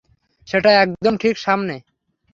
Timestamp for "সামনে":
1.37-1.75